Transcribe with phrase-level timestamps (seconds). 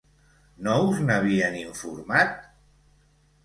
[0.67, 2.37] No us n’havien informat?